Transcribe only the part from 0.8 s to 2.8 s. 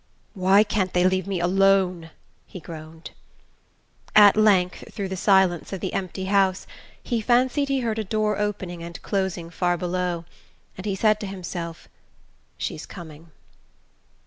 they leave me alone?" he